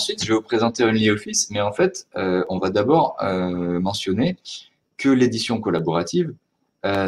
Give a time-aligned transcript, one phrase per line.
[0.00, 4.38] ensuite, je vais vous présenter OnlyOffice, mais en fait, on va d'abord mentionner
[4.96, 6.32] que l'édition collaborative,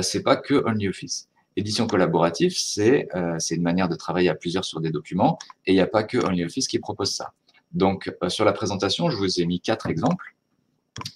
[0.02, 1.30] c'est pas que OnlyOffice.
[1.56, 3.08] Édition collaborative, c'est
[3.50, 6.18] une manière de travailler à plusieurs sur des documents, et il n'y a pas que
[6.18, 7.32] OnlyOffice qui propose ça.
[7.72, 10.36] Donc, sur la présentation, je vous ai mis quatre exemples,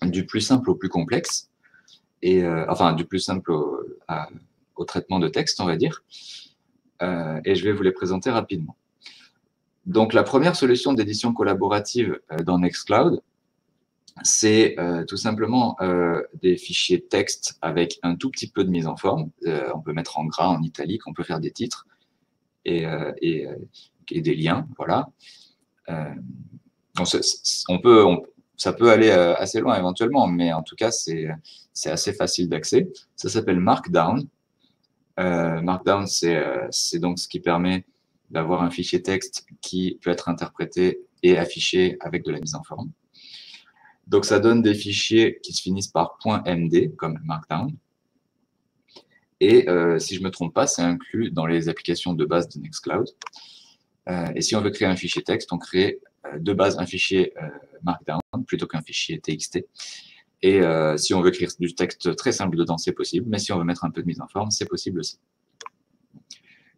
[0.02, 1.50] du plus simple au plus complexe,
[2.22, 6.02] et enfin, du plus simple au traitement de texte, on va dire.
[7.02, 8.76] Euh, et je vais vous les présenter rapidement.
[9.86, 13.22] Donc, la première solution d'édition collaborative euh, dans Nextcloud,
[14.22, 15.76] c'est euh, tout simplement
[16.40, 19.30] des fichiers texte avec un tout petit peu de mise en forme.
[19.74, 21.86] on peut mettre en gras, en italique, on peut faire des titres
[22.64, 22.86] et,
[23.20, 23.46] et,
[24.10, 25.08] des liens, voilà.
[27.68, 28.06] on peut,
[28.56, 31.28] ça peut aller assez loin éventuellement, mais en tout cas, c'est
[31.90, 32.88] assez facile d'accès.
[33.16, 34.26] Ça s'appelle Markdown.
[35.18, 37.84] Euh, Markdown, euh, c'est donc ce qui permet
[38.30, 42.62] d'avoir un fichier texte qui peut être interprété et affiché avec de la mise en
[42.62, 42.90] forme.
[44.06, 47.74] Donc, ça donne des fichiers qui se finissent par .md, comme Markdown.
[49.40, 52.48] Et euh, si je ne me trompe pas, c'est inclus dans les applications de base
[52.48, 53.08] de Nextcloud.
[54.34, 55.98] et si on veut créer un fichier texte, on crée
[56.38, 57.34] de base un fichier
[57.82, 59.64] Markdown plutôt qu'un fichier TXT.
[60.42, 63.52] Et euh, si on veut écrire du texte très simple dedans, c'est possible, mais si
[63.52, 65.18] on veut mettre un peu de mise en forme, c'est possible aussi.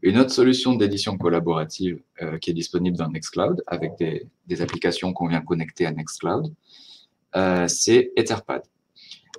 [0.02, 5.26] Une autre solution d'édition collaborative euh, qui est disponible dans Nextcloud, avec des, applications qu'on
[5.26, 6.54] vient connecter à Nextcloud,
[7.34, 8.62] euh, c'est Etherpad.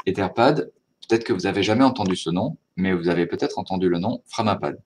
[0.06, 0.72] Etherpad,
[1.08, 4.22] peut-être que vous n'avez jamais entendu ce nom, mais vous avez peut-être entendu le nom
[4.26, 4.80] Framapad.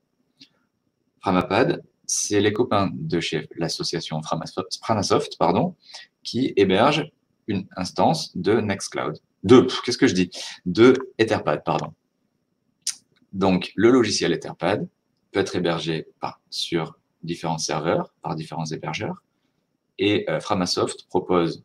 [1.21, 5.75] Framapad, c'est les copains de chez l'association Framasoft, pardon,
[6.23, 7.11] qui hébergent
[7.47, 9.17] une instance de Nextcloud.
[9.43, 10.29] De, qu'est-ce que je dis?
[10.65, 11.93] De Etherpad, pardon.
[13.33, 14.87] Donc, le logiciel Etherpad
[15.33, 19.21] peut être hébergé par, sur différents serveurs, par différents hébergeurs.
[19.99, 21.63] Et euh, Framasoft propose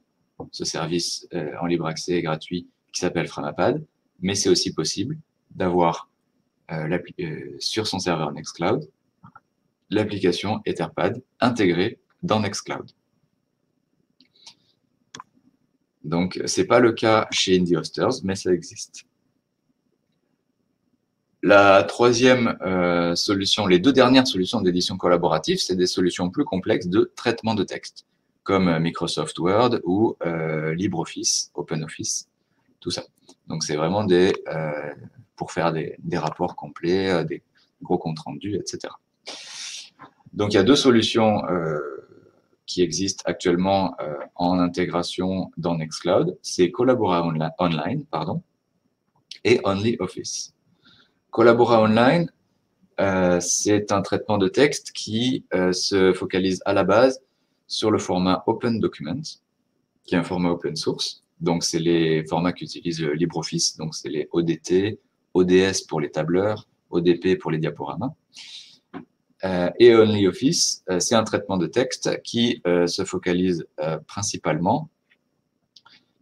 [0.50, 3.84] ce service euh, en libre accès et gratuit qui s'appelle Framapad,
[4.20, 5.18] mais c'est aussi possible
[5.50, 6.10] d'avoir
[6.70, 6.98] euh,
[7.58, 8.88] sur son serveur Nextcloud
[9.90, 12.90] l'application Etherpad intégrée dans Nextcloud.
[16.04, 19.07] Donc, ce n'est pas le cas chez Indie Hosters, mais ça existe.
[21.42, 26.88] La troisième euh, solution, les deux dernières solutions d'édition collaborative, c'est des solutions plus complexes
[26.88, 28.06] de traitement de texte,
[28.42, 32.28] comme Microsoft Word ou euh, LibreOffice, OpenOffice,
[32.80, 33.04] tout ça.
[33.46, 34.94] Donc, c'est vraiment euh,
[35.36, 37.42] pour faire des, rapports complets, des
[37.82, 38.92] gros comptes rendus, etc.
[40.32, 41.42] Donc, il y a deux solutions
[42.68, 47.26] qui existe actuellement euh, en intégration dans Nextcloud, c'est Collabora
[47.58, 48.42] Online pardon,
[49.42, 50.54] et OnlyOffice.
[51.30, 52.30] Collabora Online,
[53.00, 57.22] euh, c'est un traitement de texte qui euh, se focalise à la base
[57.66, 59.22] sur le format Open Document,
[60.04, 61.22] qui est un format open source.
[61.40, 64.98] Donc, c'est les formats qu'utilise LibreOffice, donc c'est les ODT,
[65.34, 68.14] ODS pour les tableurs, ODP pour les diaporamas.
[69.44, 73.68] Euh, et OnlyOffice, c'est un traitement de texte qui se focalise
[74.08, 74.88] principalement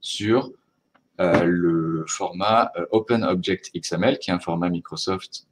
[0.03, 0.53] sur
[1.19, 5.47] le format Open Object XML, qui est un format Microsoft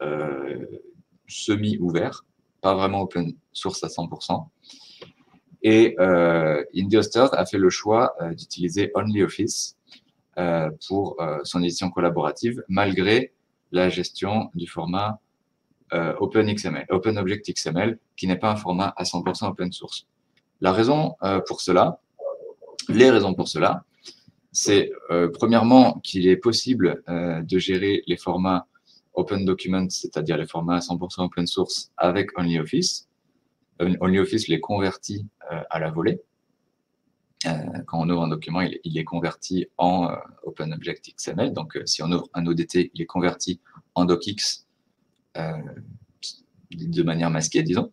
[1.27, 2.25] semi-ouvert,
[2.61, 4.47] pas vraiment open source à 100%.
[5.63, 6.63] Et euh,
[7.33, 9.77] a fait le choix d'utiliser OnlyOffice
[10.87, 13.33] pour son édition collaborative, malgré
[13.75, 15.19] la gestion du format
[15.93, 20.07] euh, OpenXML, OpenObjectXML, qui n'est pas un format à 100% open source.
[20.61, 22.01] La raison euh, pour cela,
[22.89, 23.85] les raisons pour cela,
[24.55, 28.67] c'est euh, premièrement qu'il est possible de gérer les formats
[29.13, 33.09] Open Documents, c'est-à-dire les formats à 100% open source avec OnlyOffice.
[33.79, 35.27] OnlyOffice les convertit
[35.71, 36.21] à la volée.
[37.87, 40.09] quand on ouvre un document, il, est converti en
[40.45, 41.53] OpenObjectXML.
[41.53, 43.61] Donc, si on ouvre un ODT, il est converti
[43.95, 44.65] en DocX
[45.37, 45.53] euh,
[46.71, 47.93] de manière masquée, disons.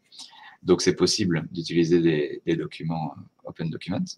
[0.64, 4.18] Donc, c'est possible d'utiliser des, documents euh, Open Documents.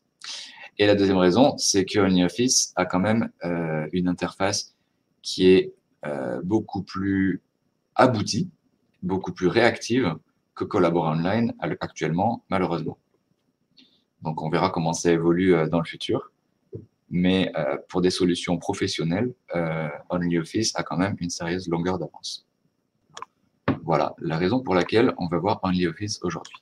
[0.78, 4.76] Et la deuxième raison, c'est que OnlyOffice a quand même euh, une interface
[5.22, 5.74] qui est
[6.44, 7.42] beaucoup plus
[7.96, 8.50] aboutie,
[9.04, 10.18] beaucoup plus réactive
[10.54, 12.98] que Collabora Online actuellement, malheureusement.
[14.22, 16.34] Donc, on verra comment ça évolue dans le futur.
[17.10, 17.54] Mais
[17.88, 19.34] pour des solutions professionnelles,
[20.10, 22.46] OnlyOffice a quand même une sérieuse longueur d'avance.
[23.84, 26.56] Voilà la raison pour laquelle on va voir OnlyOffice aujourd'hui.